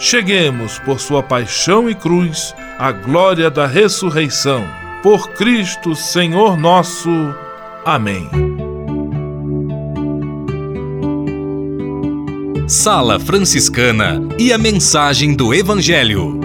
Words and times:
cheguemos, 0.00 0.78
por 0.80 0.98
sua 0.98 1.22
paixão 1.22 1.88
e 1.88 1.94
cruz, 1.94 2.54
à 2.78 2.90
glória 2.90 3.50
da 3.50 3.66
ressurreição. 3.66 4.66
Por 5.02 5.30
Cristo, 5.32 5.94
Senhor 5.94 6.56
nosso. 6.56 7.10
Amém. 7.84 8.28
Sala 12.66 13.18
Franciscana 13.20 14.20
e 14.38 14.52
a 14.52 14.58
mensagem 14.58 15.34
do 15.34 15.52
Evangelho. 15.52 16.39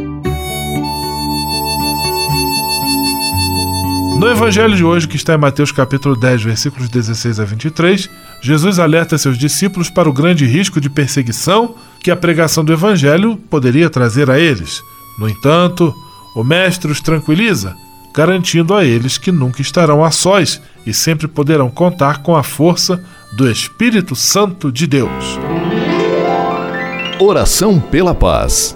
No 4.25 4.31
evangelho 4.31 4.75
de 4.75 4.83
hoje, 4.83 5.07
que 5.07 5.17
está 5.17 5.35
em 5.35 5.37
Mateus 5.37 5.71
capítulo 5.71 6.15
10, 6.15 6.41
versículos 6.41 6.89
16 6.89 7.39
a 7.39 7.45
23, 7.45 8.09
Jesus 8.41 8.79
alerta 8.79 9.19
seus 9.19 9.37
discípulos 9.37 9.87
para 9.87 10.09
o 10.09 10.11
grande 10.11 10.47
risco 10.47 10.81
de 10.81 10.89
perseguição 10.89 11.75
que 11.99 12.09
a 12.09 12.15
pregação 12.15 12.65
do 12.65 12.73
evangelho 12.73 13.37
poderia 13.37 13.87
trazer 13.87 14.31
a 14.31 14.39
eles. 14.39 14.81
No 15.19 15.29
entanto, 15.29 15.93
o 16.35 16.43
mestre 16.43 16.91
os 16.91 16.99
tranquiliza, 16.99 17.75
garantindo 18.15 18.73
a 18.73 18.83
eles 18.83 19.19
que 19.19 19.31
nunca 19.31 19.61
estarão 19.61 20.03
a 20.03 20.09
sós 20.09 20.59
e 20.87 20.91
sempre 20.91 21.27
poderão 21.27 21.69
contar 21.69 22.23
com 22.23 22.35
a 22.35 22.41
força 22.41 22.99
do 23.37 23.47
Espírito 23.47 24.15
Santo 24.15 24.71
de 24.71 24.87
Deus. 24.87 25.37
Oração 27.19 27.79
pela 27.79 28.15
paz. 28.15 28.75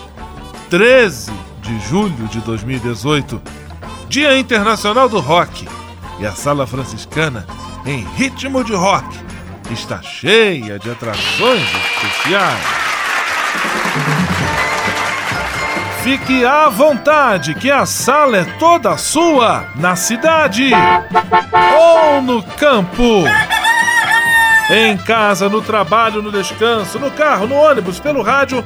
13 0.71 1.33
de 1.61 1.77
julho 1.81 2.27
de 2.29 2.39
2018, 2.39 3.41
Dia 4.07 4.39
Internacional 4.39 5.09
do 5.09 5.19
Rock, 5.19 5.67
e 6.17 6.25
a 6.25 6.31
Sala 6.31 6.65
Franciscana, 6.65 7.45
em 7.85 8.05
ritmo 8.15 8.63
de 8.63 8.73
rock, 8.73 9.05
está 9.69 10.01
cheia 10.01 10.79
de 10.79 10.89
atrações 10.89 11.61
especiais. 11.61 12.65
Fique 16.03 16.45
à 16.45 16.69
vontade, 16.69 17.53
que 17.53 17.69
a 17.69 17.85
sala 17.85 18.37
é 18.37 18.45
toda 18.57 18.97
sua, 18.97 19.65
na 19.75 19.97
cidade 19.97 20.71
ou 21.77 22.21
no 22.21 22.41
campo. 22.41 23.25
Em 24.69 24.95
casa, 24.95 25.49
no 25.49 25.61
trabalho, 25.61 26.21
no 26.21 26.31
descanso, 26.31 26.97
no 26.97 27.11
carro, 27.11 27.45
no 27.45 27.55
ônibus, 27.55 27.99
pelo 27.99 28.21
rádio 28.21 28.65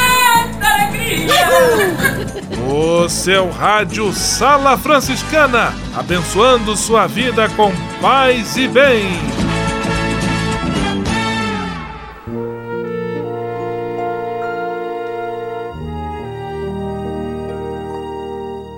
O 3.21 3.23
seu 3.23 3.51
rádio 3.51 4.11
Sala 4.13 4.75
Franciscana, 4.75 5.71
abençoando 5.95 6.75
sua 6.75 7.05
vida 7.05 7.47
com 7.49 7.71
paz 8.01 8.57
e 8.57 8.67
bem. 8.67 9.03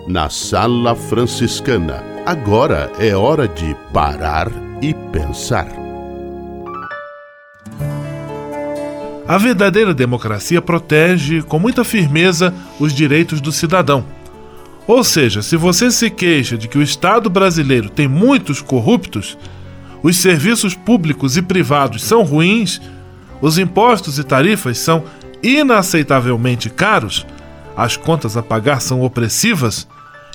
Na 0.05 0.29
Sala 0.29 0.93
Franciscana, 0.93 2.03
agora 2.25 2.91
é 2.99 3.15
hora 3.15 3.47
de 3.47 3.73
parar 3.93 4.49
e 4.81 4.93
pensar. 4.93 5.69
A 9.25 9.37
verdadeira 9.37 9.93
democracia 9.93 10.61
protege 10.61 11.41
com 11.41 11.57
muita 11.57 11.85
firmeza 11.85 12.53
os 12.77 12.91
direitos 12.91 13.39
do 13.39 13.49
cidadão. 13.49 14.03
Ou 14.85 15.03
seja, 15.03 15.41
se 15.41 15.55
você 15.55 15.89
se 15.89 16.09
queixa 16.09 16.57
de 16.57 16.67
que 16.67 16.77
o 16.77 16.81
Estado 16.81 17.29
brasileiro 17.29 17.89
tem 17.89 18.07
muitos 18.07 18.61
corruptos, 18.61 19.37
os 20.01 20.17
serviços 20.17 20.75
públicos 20.75 21.37
e 21.37 21.41
privados 21.41 22.03
são 22.03 22.23
ruins, 22.23 22.81
os 23.41 23.57
impostos 23.57 24.19
e 24.19 24.23
tarifas 24.23 24.77
são 24.77 25.03
inaceitavelmente 25.41 26.69
caros, 26.69 27.25
as 27.75 27.95
contas 27.95 28.35
a 28.35 28.43
pagar 28.43 28.81
são 28.81 29.01
opressivas 29.01 29.87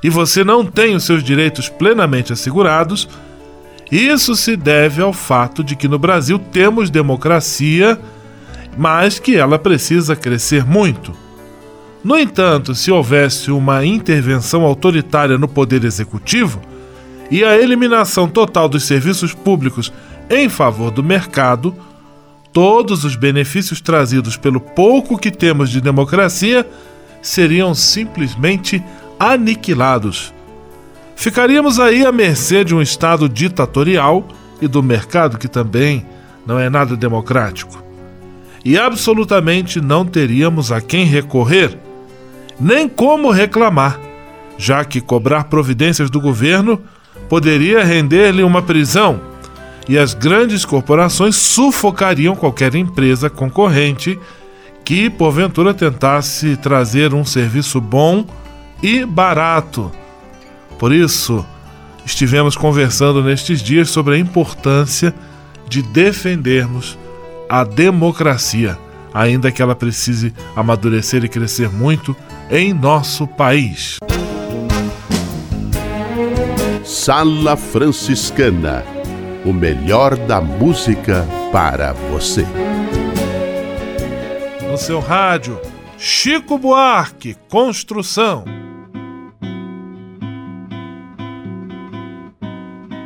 e 0.02 0.08
você 0.08 0.42
não 0.42 0.64
tem 0.64 0.94
os 0.94 1.04
seus 1.04 1.22
direitos 1.22 1.68
plenamente 1.68 2.32
assegurados, 2.32 3.08
isso 3.90 4.34
se 4.34 4.56
deve 4.56 5.02
ao 5.02 5.12
fato 5.12 5.62
de 5.62 5.76
que 5.76 5.88
no 5.88 5.98
Brasil 5.98 6.38
temos 6.38 6.90
democracia 6.90 7.98
mas 8.78 9.18
que 9.18 9.36
ela 9.36 9.58
precisa 9.58 10.14
crescer 10.14 10.64
muito. 10.64 11.12
No 12.08 12.18
entanto, 12.18 12.74
se 12.74 12.90
houvesse 12.90 13.50
uma 13.50 13.84
intervenção 13.84 14.62
autoritária 14.62 15.36
no 15.36 15.46
poder 15.46 15.84
executivo 15.84 16.58
e 17.30 17.44
a 17.44 17.54
eliminação 17.58 18.26
total 18.26 18.66
dos 18.66 18.84
serviços 18.84 19.34
públicos 19.34 19.92
em 20.30 20.48
favor 20.48 20.90
do 20.90 21.04
mercado, 21.04 21.76
todos 22.50 23.04
os 23.04 23.14
benefícios 23.14 23.82
trazidos 23.82 24.38
pelo 24.38 24.58
pouco 24.58 25.18
que 25.18 25.30
temos 25.30 25.68
de 25.68 25.82
democracia 25.82 26.66
seriam 27.20 27.74
simplesmente 27.74 28.82
aniquilados. 29.20 30.32
Ficaríamos 31.14 31.78
aí 31.78 32.06
à 32.06 32.10
mercê 32.10 32.64
de 32.64 32.74
um 32.74 32.80
Estado 32.80 33.28
ditatorial 33.28 34.26
e 34.62 34.66
do 34.66 34.82
mercado 34.82 35.36
que 35.36 35.46
também 35.46 36.06
não 36.46 36.58
é 36.58 36.70
nada 36.70 36.96
democrático 36.96 37.86
e 38.64 38.78
absolutamente 38.78 39.80
não 39.80 40.04
teríamos 40.04 40.72
a 40.72 40.80
quem 40.80 41.04
recorrer, 41.04 41.78
nem 42.60 42.88
como 42.88 43.30
reclamar, 43.30 43.98
já 44.56 44.84
que 44.84 45.00
cobrar 45.00 45.44
providências 45.44 46.10
do 46.10 46.20
governo 46.20 46.80
poderia 47.28 47.84
render-lhe 47.84 48.42
uma 48.42 48.62
prisão 48.62 49.20
e 49.88 49.96
as 49.96 50.12
grandes 50.12 50.64
corporações 50.64 51.36
sufocariam 51.36 52.36
qualquer 52.36 52.74
empresa 52.74 53.30
concorrente 53.30 54.18
que 54.84 55.08
porventura 55.08 55.72
tentasse 55.72 56.56
trazer 56.56 57.14
um 57.14 57.24
serviço 57.24 57.80
bom 57.80 58.26
e 58.82 59.04
barato. 59.04 59.90
Por 60.78 60.92
isso, 60.92 61.44
estivemos 62.04 62.56
conversando 62.56 63.22
nestes 63.22 63.62
dias 63.62 63.88
sobre 63.90 64.14
a 64.14 64.18
importância 64.18 65.14
de 65.68 65.82
defendermos 65.82 66.98
a 67.48 67.64
democracia, 67.64 68.78
ainda 69.12 69.50
que 69.50 69.62
ela 69.62 69.74
precise 69.74 70.32
amadurecer 70.54 71.24
e 71.24 71.28
crescer 71.28 71.70
muito 71.70 72.16
em 72.50 72.72
nosso 72.72 73.26
país. 73.26 73.98
Sala 76.84 77.56
Franciscana 77.56 78.84
o 79.44 79.52
melhor 79.52 80.16
da 80.16 80.40
música 80.40 81.26
para 81.50 81.92
você. 81.92 82.44
No 84.70 84.76
seu 84.76 85.00
rádio, 85.00 85.58
Chico 85.96 86.58
Buarque 86.58 87.34
Construção. 87.48 88.44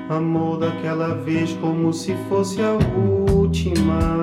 Amor 0.09 0.59
daquela 0.59 1.15
vez 1.15 1.53
como 1.61 1.93
se 1.93 2.15
fosse 2.29 2.61
a 2.61 2.73
última. 2.73 4.23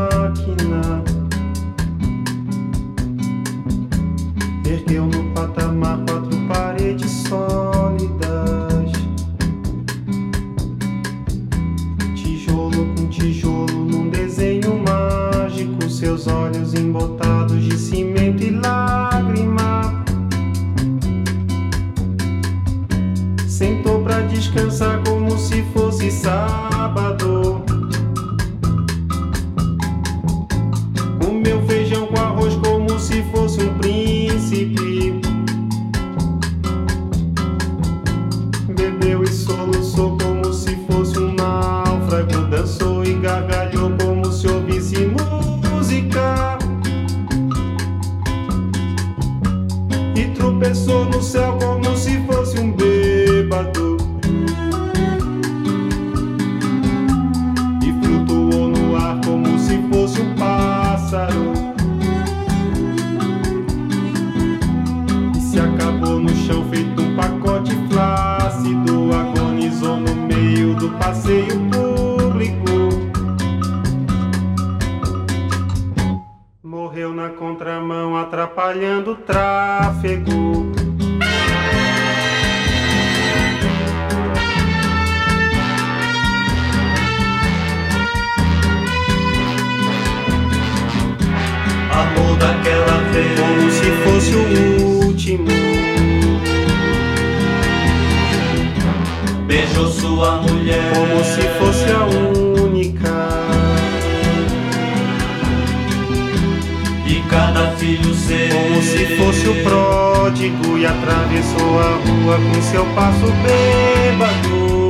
Pródigo, 110.31 110.77
e 110.77 110.85
atravessou 110.85 111.79
a 111.79 111.91
rua 112.05 112.37
com 112.37 112.61
seu 112.61 112.85
passo 112.95 113.25
bêbado. 113.43 114.89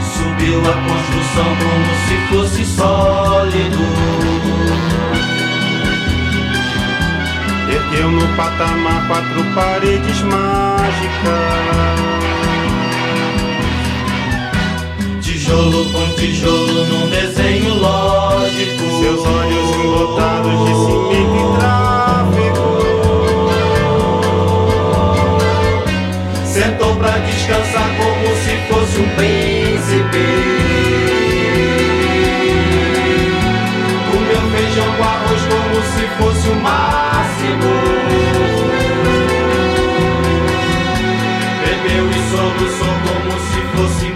Subiu 0.00 0.60
a 0.60 0.72
construção 0.88 1.56
como 1.56 1.90
se 2.06 2.16
fosse 2.28 2.64
sólido. 2.64 3.84
Ergueu 7.70 8.10
no 8.10 8.26
patamar 8.36 9.06
quatro 9.08 9.44
paredes 9.54 10.22
mágicas. 10.22 10.78
Tijolo 15.48 15.90
com 15.92 16.04
tijolo 16.10 16.84
num 16.84 17.08
desenho 17.08 17.72
lógico. 17.72 18.84
Seus 19.00 19.24
olhos 19.24 19.70
embotados 19.76 20.52
de 20.66 20.74
cimento 20.84 21.36
e 21.38 21.44
tráfego. 21.56 22.68
Sentou 26.44 26.92
pra 26.96 27.16
descansar 27.20 27.88
como 27.96 28.28
se 28.36 28.58
fosse 28.68 29.00
um 29.00 29.08
príncipe. 29.16 30.26
Comeu 34.10 34.42
feijão 34.50 34.88
com 34.98 35.02
arroz 35.02 35.42
como 35.48 35.76
se 35.82 36.04
fosse 36.18 36.46
o 36.50 36.56
máximo. 36.56 37.72
Bebeu 41.64 42.04
e 42.10 42.12
soluçou 42.30 42.94
como 43.06 43.32
se 43.40 43.60
fosse 43.74 44.12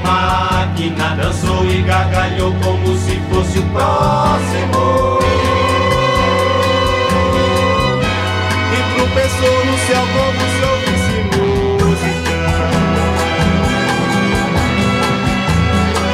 máquina. 0.83 1.15
Dançou 1.17 1.65
e 1.67 1.83
gargalhou 1.83 2.53
como 2.63 2.97
se 2.97 3.21
fosse 3.31 3.59
o 3.59 3.63
próximo. 3.71 5.19
E 8.73 8.79
tropeçou 8.97 9.67
no 9.67 9.79
céu 9.79 10.05
como 10.13 10.41
se 10.51 10.63
ouvisse 10.73 11.17
música. 11.37 12.41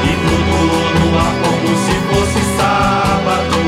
E 0.04 0.06
flutuou 0.26 0.88
no 1.00 1.08
ar 1.18 1.34
como 1.42 1.68
se 1.84 1.94
fosse 2.08 2.40
sábado. 2.56 3.58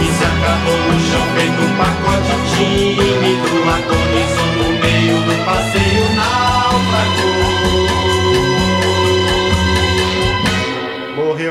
E 0.00 0.06
se 0.06 0.24
acabou 0.24 0.78
no 0.78 0.96
chão 1.00 1.24
feito 1.36 1.60
um 1.62 1.72
pacote 1.76 2.34
tímido. 2.56 3.52
Agonizou 3.68 4.50
no 4.58 4.68
meio 4.80 5.16
do 5.22 5.34
passeio 5.44 6.04
náufrago. 6.16 6.51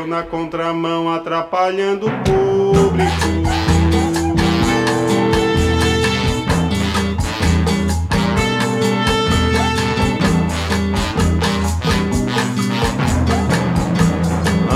Na 0.07 0.23
contramão, 0.23 1.13
atrapalhando 1.13 2.07
o 2.07 2.11
público. 2.23 3.11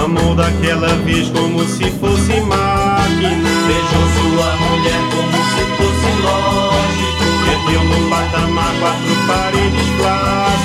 Amou 0.04 0.36
daquela 0.36 0.96
vez 1.04 1.30
como 1.30 1.64
se 1.66 1.92
fosse 1.92 2.40
máquina. 2.42 3.50
Beijou 3.68 4.08
sua 4.16 4.56
mulher 4.58 5.02
como 5.12 5.38
se 5.52 5.64
fosse 5.76 6.10
lógico. 6.22 7.26
Perdeu 7.46 7.84
no 7.84 8.10
patamar 8.10 8.74
quatro 8.80 9.16
paredes 9.28 9.88
plácidas. 9.98 10.65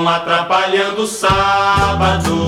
Contramão 0.00 0.08
atrapalhando 0.08 1.02
o 1.02 1.06
sábado. 1.06 2.46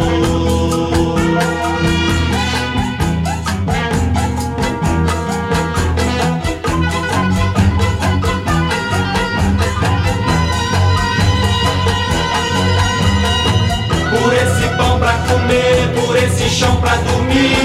Por 14.10 14.32
esse 14.34 14.68
pão 14.76 14.98
pra 14.98 15.12
comer, 15.12 15.92
por 15.94 16.16
esse 16.16 16.48
chão 16.48 16.76
pra 16.76 16.96
dormir. 16.96 17.56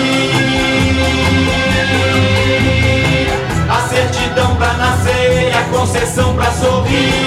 A 3.70 3.88
certidão 3.88 4.56
pra 4.56 4.74
nascer 4.74 5.52
a 5.56 5.64
concessão 5.78 6.36
pra 6.36 6.52
sorrir. 6.52 7.27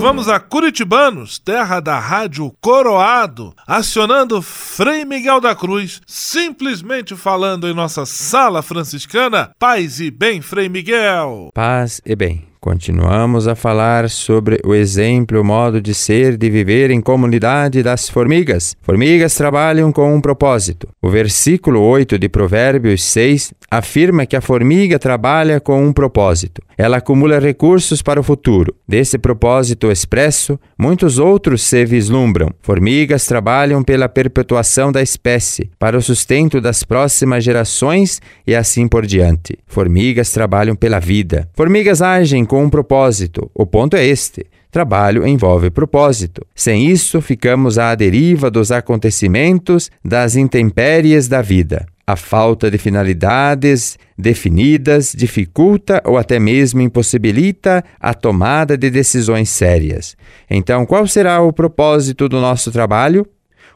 Vamos 0.00 0.30
a 0.30 0.40
Curitibanos, 0.40 1.38
terra 1.38 1.78
da 1.78 1.98
rádio 1.98 2.50
Coroado, 2.58 3.54
acionando 3.66 4.40
Frei 4.40 5.04
Miguel 5.04 5.42
da 5.42 5.54
Cruz, 5.54 6.00
simplesmente 6.06 7.14
falando 7.14 7.68
em 7.68 7.74
nossa 7.74 8.06
sala 8.06 8.62
franciscana. 8.62 9.50
Paz 9.58 10.00
e 10.00 10.10
bem, 10.10 10.40
Frei 10.40 10.70
Miguel. 10.70 11.50
Paz 11.52 12.00
e 12.06 12.16
bem. 12.16 12.49
Continuamos 12.60 13.48
a 13.48 13.54
falar 13.54 14.10
sobre 14.10 14.60
o 14.62 14.74
exemplo, 14.74 15.40
o 15.40 15.44
modo 15.44 15.80
de 15.80 15.94
ser, 15.94 16.36
de 16.36 16.50
viver 16.50 16.90
em 16.90 17.00
comunidade 17.00 17.82
das 17.82 18.10
formigas. 18.10 18.76
Formigas 18.82 19.34
trabalham 19.34 19.90
com 19.90 20.14
um 20.14 20.20
propósito. 20.20 20.86
O 21.00 21.08
versículo 21.08 21.80
8 21.80 22.18
de 22.18 22.28
Provérbios 22.28 23.02
6 23.04 23.54
afirma 23.70 24.26
que 24.26 24.36
a 24.36 24.42
formiga 24.42 24.98
trabalha 24.98 25.58
com 25.58 25.82
um 25.82 25.90
propósito. 25.90 26.60
Ela 26.76 26.96
acumula 26.98 27.38
recursos 27.38 28.02
para 28.02 28.20
o 28.20 28.22
futuro. 28.22 28.74
Desse 28.88 29.16
propósito 29.16 29.90
expresso, 29.90 30.58
muitos 30.78 31.18
outros 31.18 31.62
se 31.62 31.84
vislumbram. 31.84 32.50
Formigas 32.60 33.26
trabalham 33.26 33.82
pela 33.82 34.08
perpetuação 34.08 34.90
da 34.90 35.00
espécie, 35.00 35.70
para 35.78 35.96
o 35.96 36.02
sustento 36.02 36.60
das 36.60 36.82
próximas 36.82 37.44
gerações 37.44 38.20
e 38.46 38.54
assim 38.54 38.88
por 38.88 39.06
diante. 39.06 39.58
Formigas 39.66 40.30
trabalham 40.30 40.74
pela 40.74 40.98
vida. 40.98 41.48
Formigas 41.54 42.02
agem 42.02 42.44
com 42.50 42.64
um 42.64 42.68
propósito. 42.68 43.48
O 43.54 43.64
ponto 43.64 43.96
é 43.96 44.04
este. 44.04 44.44
Trabalho 44.72 45.24
envolve 45.24 45.70
propósito. 45.70 46.44
Sem 46.52 46.90
isso, 46.90 47.20
ficamos 47.20 47.78
à 47.78 47.94
deriva 47.94 48.50
dos 48.50 48.72
acontecimentos, 48.72 49.88
das 50.04 50.34
intempéries 50.34 51.28
da 51.28 51.42
vida. 51.42 51.86
A 52.04 52.16
falta 52.16 52.68
de 52.68 52.76
finalidades 52.76 53.96
definidas 54.18 55.14
dificulta 55.16 56.02
ou 56.04 56.18
até 56.18 56.40
mesmo 56.40 56.80
impossibilita 56.80 57.84
a 58.00 58.12
tomada 58.12 58.76
de 58.76 58.90
decisões 58.90 59.48
sérias. 59.48 60.16
Então, 60.50 60.84
qual 60.84 61.06
será 61.06 61.40
o 61.40 61.52
propósito 61.52 62.28
do 62.28 62.40
nosso 62.40 62.72
trabalho? 62.72 63.24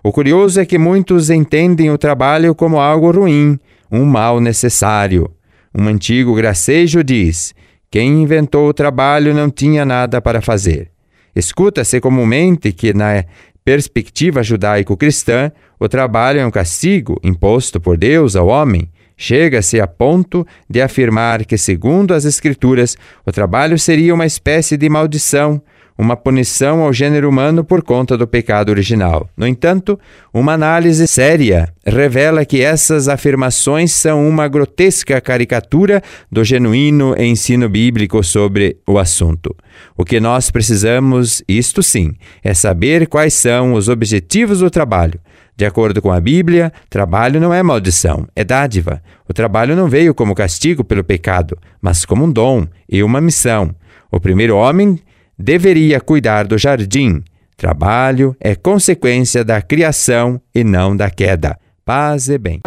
O 0.03 0.11
curioso 0.11 0.61
é 0.61 0.67
que 0.67 0.79
muitos 0.79 1.31
entendem 1.31 1.93
o 1.93 1.99
trabalho 1.99 2.57
como 2.57 2.81
algo 2.81 3.13
ruim, 3.13 3.57
um 3.89 4.05
mal 4.05 4.41
necessário. 4.41 5.31
Um 5.73 5.87
antigo 5.87 6.35
gracejo 6.35 7.05
diz: 7.05 7.55
quem 7.95 8.23
inventou 8.23 8.69
o 8.69 8.75
trabalho 8.75 9.33
não 9.33 9.49
tinha 9.49 9.85
nada 9.85 10.21
para 10.21 10.43
fazer. 10.43 10.91
Escuta-se 11.33 12.01
comumente 12.01 12.73
que, 12.73 12.93
na 12.93 13.25
perspectiva 13.65 14.43
judaico-cristã, 14.43 15.53
o 15.79 15.89
trabalho 15.89 16.41
é 16.41 16.45
um 16.45 16.51
castigo 16.51 17.21
imposto 17.23 17.81
por 17.81 17.97
Deus 17.97 18.35
ao 18.35 18.49
homem. 18.49 18.91
Chega-se 19.17 19.81
a 19.81 19.87
ponto 19.87 20.45
de 20.69 20.83
afirmar 20.83 21.45
que, 21.45 21.57
segundo 21.57 22.15
as 22.15 22.25
Escrituras, 22.25 22.99
o 23.25 23.31
trabalho 23.31 23.79
seria 23.79 24.13
uma 24.13 24.27
espécie 24.27 24.77
de 24.77 24.89
maldição, 24.89 25.63
uma 25.97 26.17
punição 26.17 26.83
ao 26.83 26.93
gênero 26.93 27.29
humano 27.29 27.65
por 27.65 27.83
conta 27.83 28.19
do 28.19 28.27
pecado 28.27 28.71
original. 28.71 29.29
No 29.37 29.47
entanto, 29.47 29.99
uma 30.33 30.53
análise 30.53 31.07
séria 31.07 31.73
revela 31.87 32.45
que 32.45 32.61
essas 32.63 33.09
afirmações 33.09 33.93
são 33.93 34.29
uma 34.29 34.49
grotesca 34.49 35.21
caricatura 35.21 36.03
do 36.31 36.43
genuíno 36.43 37.15
ensino 37.21 37.69
bíblico 37.69 38.23
sobre 38.25 38.77
o 38.87 38.99
assunto. 38.99 39.55
O 39.97 40.05
que 40.05 40.19
nós 40.19 40.51
precisamos, 40.51 41.43
isto 41.49 41.83
sim, 41.83 42.15
é 42.43 42.53
saber 42.53 43.07
quais 43.07 43.35
são 43.35 43.75
os 43.75 43.89
objetivos 43.89 44.59
do 44.59 44.71
trabalho. 44.71 45.21
De 45.57 45.65
acordo 45.65 46.03
com 46.03 46.11
a 46.11 46.21
Bíblia, 46.21 46.73
trabalho 46.91 47.41
não 47.41 47.55
é 47.55 47.63
maldição, 47.63 48.27
é 48.35 48.43
dádiva. 48.43 49.01
O 49.29 49.33
trabalho 49.33 49.77
não 49.77 49.89
veio 49.89 50.13
como 50.13 50.35
castigo 50.35 50.83
pelo 50.83 51.05
pecado, 51.05 51.57
mas 51.81 52.05
como 52.05 52.25
um 52.25 52.33
dom 52.33 52.67
e 52.89 53.05
uma 53.05 53.21
missão. 53.21 53.73
O 54.11 54.19
primeiro 54.19 54.57
homem 54.57 54.99
deveria 55.39 56.01
cuidar 56.01 56.47
do 56.47 56.57
jardim. 56.59 57.23
Trabalho 57.57 58.37
é 58.41 58.55
consequência 58.55 59.45
da 59.45 59.63
criação 59.63 60.41
e 60.55 60.65
não 60.65 60.97
da 60.97 61.11
queda. 61.11 61.59
Paz 61.85 62.29
e 62.29 62.39
bem. 62.39 62.61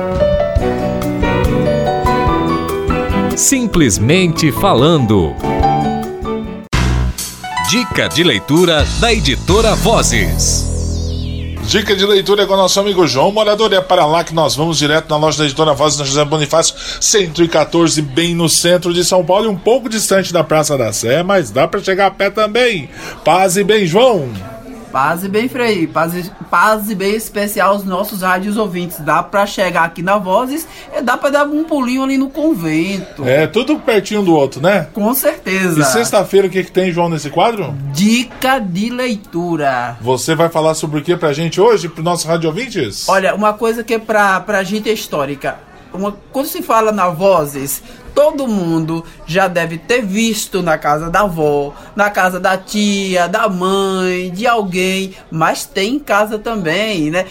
Simplesmente 3.36 4.52
falando. 4.52 5.34
Dica 7.70 8.08
de 8.08 8.24
leitura 8.24 8.86
da 9.00 9.12
editora 9.12 9.76
Vozes. 9.76 10.77
Dica 11.68 11.94
de 11.98 12.06
leitura 12.06 12.48
com 12.48 12.56
nosso 12.56 12.80
amigo 12.80 13.06
João 13.06 13.30
Morador. 13.30 13.74
É 13.74 13.82
para 13.82 14.06
lá 14.06 14.24
que 14.24 14.34
nós 14.34 14.56
vamos 14.56 14.78
direto 14.78 15.10
na 15.10 15.18
loja 15.18 15.40
da 15.40 15.44
editora 15.44 15.74
Vozes, 15.74 16.00
na 16.00 16.06
José 16.06 16.24
Bonifácio, 16.24 16.74
114, 17.02 18.02
bem 18.02 18.34
no 18.34 18.48
centro 18.48 18.94
de 18.94 19.04
São 19.04 19.26
Paulo 19.26 19.48
e 19.48 19.50
um 19.50 19.58
pouco 19.58 19.90
distante 19.90 20.32
da 20.32 20.46
Praça 20.46 20.78
da 20.78 20.94
Sé, 20.94 21.24
mas 21.24 21.52
dá 21.52 21.68
para 21.68 21.84
chegar 21.84 22.08
a 22.08 22.12
pé 22.12 22.30
também. 22.30 22.90
Paz 23.26 23.58
e 23.58 23.66
bem, 23.66 23.86
João. 23.86 24.57
Paz 24.98 25.24
e 25.24 25.30
bem, 25.30 25.48
Frei. 25.48 25.86
Paz, 25.86 26.32
paz 26.50 26.90
e 26.90 26.96
bem 26.96 27.14
especial 27.14 27.74
aos 27.74 27.84
nossos 27.84 28.24
rádios 28.24 28.58
ouvintes. 28.58 29.00
Dá 29.00 29.22
pra 29.22 29.46
chegar 29.46 29.84
aqui 29.84 30.02
na 30.02 30.18
Vozes 30.18 30.68
e 30.92 31.04
dá 31.04 31.16
pra 31.16 31.30
dar 31.30 31.46
um 31.46 31.64
pulinho 31.64 32.02
ali 32.02 32.18
no 32.18 32.32
convento. 32.32 33.24
É, 33.24 33.46
tudo 33.46 33.78
pertinho 33.78 34.24
do 34.24 34.34
outro, 34.34 34.60
né? 34.60 34.88
Com 34.96 35.14
certeza. 35.14 35.80
E 35.80 35.84
sexta-feira 35.84 36.48
o 36.48 36.50
que, 36.50 36.64
que 36.64 36.72
tem, 36.72 36.92
João, 36.92 37.10
nesse 37.10 37.30
quadro? 37.30 37.76
Dica 37.94 38.58
de 38.58 38.90
leitura. 38.90 39.96
Você 40.02 40.34
vai 40.34 40.50
falar 40.50 40.74
sobre 40.74 41.00
o 41.00 41.04
que 41.04 41.16
pra 41.16 41.32
gente 41.32 41.62
hoje, 41.62 41.88
pro 41.88 42.02
nosso 42.02 42.28
rádio 42.28 42.50
ouvintes? 42.50 43.08
Olha, 43.08 43.36
uma 43.36 43.54
coisa 43.54 43.84
que 43.84 43.94
é 43.94 44.00
pra, 44.00 44.40
pra 44.40 44.64
gente 44.64 44.90
é 44.90 44.94
histórica. 44.94 45.60
Uma, 45.94 46.16
quando 46.32 46.48
se 46.48 46.62
fala 46.62 46.92
na 46.92 47.10
Vozes, 47.10 47.82
todo 48.14 48.48
mundo 48.48 49.04
já 49.26 49.48
deve 49.48 49.78
ter 49.78 50.02
visto 50.02 50.62
na 50.62 50.78
casa 50.78 51.10
da 51.10 51.22
avó, 51.22 51.74
na 51.96 52.10
casa 52.10 52.40
da 52.40 52.58
tia, 52.58 53.28
da 53.28 53.48
mãe, 53.48 54.32
de 54.32 54.48
alguém, 54.48 55.14
mas 55.32 55.66
tem 55.66 55.96
em 55.96 56.00
casa 56.00 56.40
também, 56.40 57.12
né? 57.12 57.26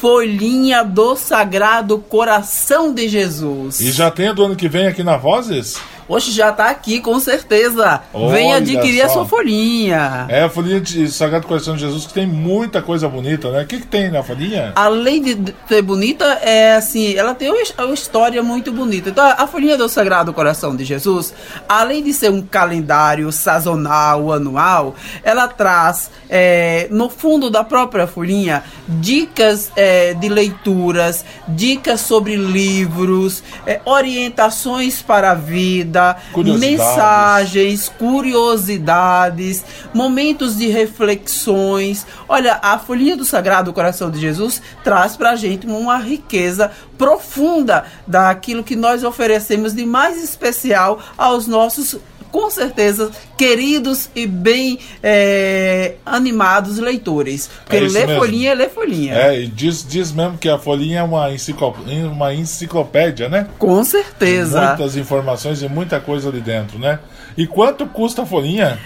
Folhinha 0.00 0.84
do 0.84 1.16
Sagrado 1.16 1.98
Coração 1.98 2.92
de 2.92 3.08
Jesus. 3.08 3.80
E 3.80 3.90
já 3.90 4.10
tem 4.10 4.34
do 4.34 4.44
ano 4.44 4.54
que 4.54 4.68
vem 4.68 4.86
aqui 4.86 5.02
na 5.02 5.16
Vozes? 5.16 5.78
Hoje 6.08 6.30
já 6.30 6.52
tá 6.52 6.70
aqui, 6.70 7.00
com 7.00 7.18
certeza. 7.18 8.00
Olha 8.14 8.32
Venha 8.32 8.56
adquirir 8.58 9.00
só. 9.00 9.06
a 9.06 9.08
sua 9.08 9.24
folhinha. 9.26 10.26
É, 10.28 10.44
a 10.44 10.48
folhinha 10.48 10.80
de 10.80 11.10
Sagrado 11.10 11.48
Coração 11.48 11.74
de 11.74 11.80
Jesus, 11.80 12.06
que 12.06 12.14
tem 12.14 12.26
muita 12.26 12.80
coisa 12.80 13.08
bonita, 13.08 13.50
né? 13.50 13.62
O 13.62 13.66
que, 13.66 13.80
que 13.80 13.86
tem 13.86 14.08
na 14.10 14.22
folhinha? 14.22 14.72
Além 14.76 15.20
de 15.20 15.54
ser 15.68 15.82
bonita, 15.82 16.24
é 16.42 16.76
assim, 16.76 17.14
ela 17.16 17.34
tem 17.34 17.50
uma 17.50 17.92
história 17.92 18.40
muito 18.40 18.70
bonita. 18.70 19.10
Então, 19.10 19.26
a 19.26 19.48
folhinha 19.48 19.76
do 19.76 19.88
Sagrado 19.88 20.32
Coração 20.32 20.76
de 20.76 20.84
Jesus, 20.84 21.34
além 21.68 22.04
de 22.04 22.12
ser 22.12 22.30
um 22.30 22.40
calendário 22.40 23.32
sazonal, 23.32 24.32
anual, 24.32 24.94
ela 25.24 25.48
traz, 25.48 26.08
é, 26.30 26.86
no 26.88 27.10
fundo 27.10 27.50
da 27.50 27.64
própria 27.64 28.06
folhinha, 28.06 28.62
dicas 28.86 29.72
é, 29.74 30.14
de 30.14 30.28
leituras, 30.28 31.24
dicas 31.48 32.00
sobre 32.00 32.36
livros, 32.36 33.42
é, 33.66 33.80
orientações 33.84 35.02
para 35.02 35.32
a 35.32 35.34
vida 35.34 35.95
vida, 35.96 36.16
curiosidades. 36.32 36.78
mensagens, 36.78 37.88
curiosidades, 37.88 39.64
momentos 39.94 40.56
de 40.56 40.68
reflexões. 40.68 42.06
Olha, 42.28 42.58
a 42.62 42.78
folhinha 42.78 43.16
do 43.16 43.24
Sagrado 43.24 43.72
Coração 43.72 44.10
de 44.10 44.20
Jesus 44.20 44.60
traz 44.84 45.16
para 45.16 45.30
a 45.30 45.36
gente 45.36 45.66
uma 45.66 45.96
riqueza 45.98 46.70
profunda 46.98 47.84
daquilo 48.06 48.62
que 48.62 48.76
nós 48.76 49.02
oferecemos 49.02 49.74
de 49.74 49.84
mais 49.86 50.22
especial 50.22 51.00
aos 51.16 51.46
nossos 51.46 51.96
com 52.30 52.50
certeza, 52.50 53.10
queridos 53.36 54.08
e 54.14 54.26
bem 54.26 54.78
é, 55.02 55.94
animados 56.04 56.78
leitores. 56.78 57.50
Porque 57.64 57.76
é 57.76 57.80
ler 57.80 58.06
mesmo. 58.06 58.20
folhinha 58.20 58.52
é 58.52 58.54
ler 58.54 58.70
folhinha. 58.70 59.14
É, 59.14 59.40
e 59.40 59.46
diz, 59.46 59.86
diz 59.86 60.12
mesmo 60.12 60.36
que 60.38 60.48
a 60.48 60.58
folhinha 60.58 61.00
é 61.00 61.02
uma, 61.02 61.32
enciclopédia, 61.32 62.08
uma 62.08 62.32
enciclopédia, 62.34 63.28
né? 63.28 63.46
Com 63.58 63.82
certeza. 63.84 64.68
muitas 64.68 64.96
informações 64.96 65.62
e 65.62 65.68
muita 65.68 66.00
coisa 66.00 66.28
ali 66.28 66.40
dentro, 66.40 66.78
né? 66.78 66.98
E 67.36 67.46
quanto 67.46 67.86
custa 67.86 68.22
a 68.22 68.26
folhinha? 68.26 68.78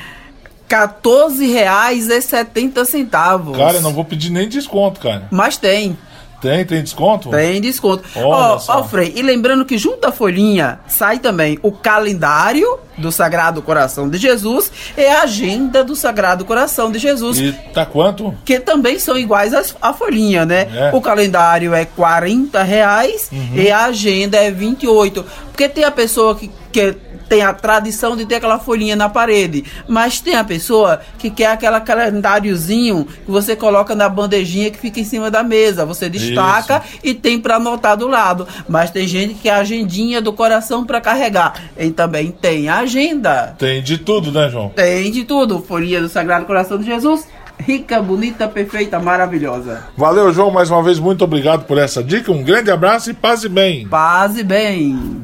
R$14,70. 0.68 3.56
Cara, 3.56 3.78
eu 3.78 3.82
não 3.82 3.92
vou 3.92 4.04
pedir 4.04 4.30
nem 4.30 4.48
desconto, 4.48 5.00
cara. 5.00 5.26
Mas 5.30 5.56
tem. 5.56 5.96
Tem, 6.40 6.64
tem 6.64 6.82
desconto? 6.82 7.30
Tem 7.30 7.60
desconto. 7.60 8.04
Ó, 8.16 8.58
ó, 8.66 8.84
Frei, 8.84 9.12
e 9.14 9.22
lembrando 9.22 9.64
que 9.64 9.76
junto 9.76 10.06
à 10.06 10.12
folhinha 10.12 10.80
sai 10.88 11.18
também 11.18 11.58
o 11.62 11.70
calendário 11.70 12.78
do 12.96 13.10
Sagrado 13.10 13.62
Coração 13.62 14.08
de 14.08 14.18
Jesus 14.18 14.70
e 14.96 15.04
a 15.04 15.22
agenda 15.22 15.82
do 15.82 15.96
Sagrado 15.96 16.44
Coração 16.44 16.90
de 16.90 16.98
Jesus. 16.98 17.38
E 17.38 17.52
tá 17.74 17.84
quanto? 17.84 18.34
Que 18.44 18.60
também 18.60 18.98
são 18.98 19.18
iguais 19.18 19.52
à 19.80 19.92
folhinha, 19.92 20.44
né? 20.44 20.68
É. 20.74 20.90
O 20.94 21.00
calendário 21.00 21.74
é 21.74 21.84
40 21.84 22.62
reais 22.62 23.28
uhum. 23.32 23.50
e 23.54 23.70
a 23.70 23.84
agenda 23.84 24.36
é 24.36 24.50
28. 24.50 25.24
Porque 25.50 25.68
tem 25.68 25.84
a 25.84 25.90
pessoa 25.90 26.34
que, 26.34 26.50
que 26.72 26.96
tem 27.30 27.42
a 27.42 27.54
tradição 27.54 28.16
de 28.16 28.26
ter 28.26 28.34
aquela 28.34 28.58
folhinha 28.58 28.96
na 28.96 29.08
parede, 29.08 29.64
mas 29.86 30.20
tem 30.20 30.34
a 30.34 30.42
pessoa 30.42 31.00
que 31.16 31.30
quer 31.30 31.46
aquele 31.46 31.78
calendáriozinho 31.78 33.04
que 33.04 33.30
você 33.30 33.54
coloca 33.54 33.94
na 33.94 34.08
bandejinha 34.08 34.68
que 34.68 34.78
fica 34.78 34.98
em 34.98 35.04
cima 35.04 35.30
da 35.30 35.44
mesa, 35.44 35.86
você 35.86 36.08
destaca 36.08 36.82
Isso. 36.84 36.98
e 37.04 37.14
tem 37.14 37.38
para 37.38 37.54
anotar 37.54 37.96
do 37.96 38.08
lado. 38.08 38.48
Mas 38.68 38.90
tem 38.90 39.06
gente 39.06 39.34
que 39.34 39.42
quer 39.42 39.52
a 39.52 39.58
agendinha 39.58 40.20
do 40.20 40.32
coração 40.32 40.84
para 40.84 41.00
carregar. 41.00 41.54
E 41.78 41.90
também 41.90 42.32
tem 42.32 42.68
a 42.68 42.78
agenda. 42.78 43.54
Tem 43.56 43.80
de 43.80 43.96
tudo, 43.96 44.32
né, 44.32 44.48
João? 44.50 44.70
Tem 44.70 45.08
de 45.12 45.22
tudo. 45.22 45.62
Folhinha 45.62 46.00
do 46.00 46.08
Sagrado 46.08 46.46
Coração 46.46 46.78
de 46.78 46.84
Jesus 46.84 47.28
rica, 47.60 48.00
bonita, 48.00 48.48
perfeita, 48.48 48.98
maravilhosa. 48.98 49.84
Valeu, 49.94 50.32
João, 50.32 50.50
mais 50.50 50.70
uma 50.70 50.82
vez, 50.82 50.98
muito 50.98 51.22
obrigado 51.22 51.66
por 51.66 51.76
essa 51.76 52.02
dica. 52.02 52.32
Um 52.32 52.42
grande 52.42 52.70
abraço 52.70 53.10
e 53.10 53.14
paz 53.14 53.44
e 53.44 53.50
bem. 53.50 53.86
Paz 53.86 54.38
e 54.38 54.42
bem. 54.42 55.22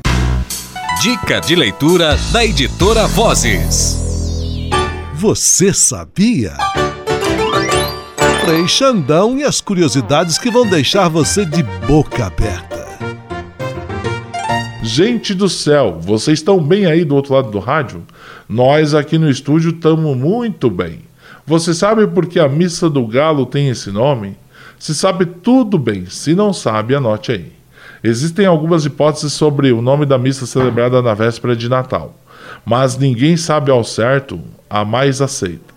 Dica 1.00 1.42
de 1.42 1.54
leitura 1.54 2.16
da 2.32 2.42
editora 2.42 3.06
Vozes. 3.06 4.00
Você 5.14 5.70
sabia? 5.70 6.56
Frei 8.42 8.66
Xandão 8.66 9.38
e 9.38 9.44
as 9.44 9.60
curiosidades 9.60 10.38
que 10.38 10.50
vão 10.50 10.66
deixar 10.66 11.08
você 11.08 11.44
de 11.44 11.62
boca 11.86 12.24
aberta. 12.24 12.86
Gente 14.82 15.34
do 15.34 15.50
céu, 15.50 16.00
vocês 16.00 16.38
estão 16.38 16.58
bem 16.62 16.86
aí 16.86 17.04
do 17.04 17.14
outro 17.14 17.34
lado 17.34 17.50
do 17.50 17.58
rádio? 17.58 18.02
Nós 18.48 18.94
aqui 18.94 19.18
no 19.18 19.28
estúdio 19.28 19.72
estamos 19.72 20.16
muito 20.16 20.70
bem. 20.70 21.00
Você 21.46 21.74
sabe 21.74 22.06
por 22.06 22.24
que 22.24 22.40
a 22.40 22.48
missa 22.48 22.88
do 22.88 23.06
galo 23.06 23.44
tem 23.44 23.68
esse 23.68 23.90
nome? 23.90 24.34
Se 24.78 24.94
sabe 24.94 25.26
tudo 25.26 25.78
bem, 25.78 26.06
se 26.06 26.34
não 26.34 26.54
sabe, 26.54 26.94
anote 26.94 27.32
aí. 27.32 27.55
Existem 28.02 28.46
algumas 28.46 28.84
hipóteses 28.84 29.32
sobre 29.32 29.72
o 29.72 29.82
nome 29.82 30.06
da 30.06 30.18
missa 30.18 30.46
celebrada 30.46 31.00
na 31.02 31.14
véspera 31.14 31.56
de 31.56 31.68
Natal, 31.68 32.14
mas 32.64 32.96
ninguém 32.96 33.36
sabe 33.36 33.70
ao 33.70 33.82
certo 33.82 34.40
a 34.68 34.84
mais 34.84 35.20
aceita. 35.20 35.76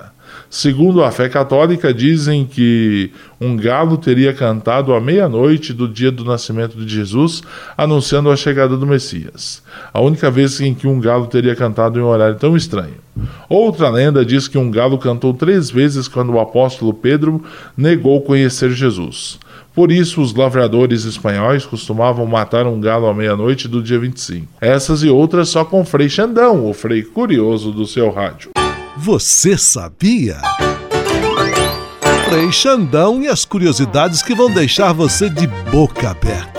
Segundo 0.49 1.03
a 1.03 1.11
fé 1.11 1.29
católica, 1.29 1.93
dizem 1.93 2.43
que 2.43 3.11
um 3.39 3.55
galo 3.55 3.97
teria 3.97 4.33
cantado 4.33 4.95
à 4.95 4.99
meia-noite 4.99 5.71
do 5.71 5.87
dia 5.87 6.11
do 6.11 6.25
nascimento 6.25 6.75
de 6.75 6.91
Jesus, 6.91 7.43
anunciando 7.77 8.31
a 8.31 8.35
chegada 8.35 8.75
do 8.75 8.87
Messias. 8.87 9.61
A 9.93 10.01
única 10.01 10.31
vez 10.31 10.59
em 10.59 10.73
que 10.73 10.87
um 10.87 10.99
galo 10.99 11.27
teria 11.27 11.55
cantado 11.55 11.99
em 11.99 12.01
um 12.01 12.07
horário 12.07 12.35
tão 12.35 12.57
estranho. 12.57 12.95
Outra 13.47 13.89
lenda 13.89 14.25
diz 14.25 14.47
que 14.47 14.57
um 14.57 14.71
galo 14.71 14.97
cantou 14.97 15.35
três 15.35 15.69
vezes 15.69 16.07
quando 16.07 16.33
o 16.33 16.39
apóstolo 16.39 16.95
Pedro 16.95 17.43
negou 17.77 18.19
conhecer 18.21 18.71
Jesus. 18.71 19.39
Por 19.73 19.91
isso, 19.91 20.21
os 20.21 20.33
lavradores 20.33 21.05
espanhóis 21.05 21.65
costumavam 21.65 22.25
matar 22.25 22.67
um 22.67 22.79
galo 22.79 23.07
à 23.07 23.13
meia-noite 23.13 23.67
do 23.67 23.81
dia 23.81 23.99
25. 23.99 24.47
Essas 24.59 25.03
e 25.03 25.09
outras 25.09 25.49
só 25.49 25.63
com 25.63 25.85
Frei 25.85 26.09
Xandão, 26.09 26.69
o 26.69 26.73
Frei 26.73 27.03
curioso 27.03 27.71
do 27.71 27.85
seu 27.85 28.09
rádio. 28.09 28.51
Você 28.97 29.57
sabia? 29.57 30.37
Frei 32.29 32.51
Xandão 32.51 33.21
e 33.21 33.27
as 33.27 33.45
curiosidades 33.45 34.21
que 34.21 34.35
vão 34.35 34.51
deixar 34.51 34.93
você 34.93 35.29
de 35.29 35.47
boca 35.71 36.11
aberta. 36.11 36.58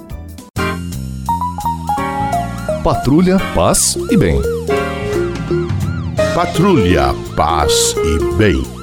Patrulha, 2.83 3.37
paz 3.53 3.95
e 4.09 4.17
bem. 4.17 4.41
Patrulha, 6.33 7.13
paz 7.35 7.95
e 7.95 8.35
bem. 8.37 8.80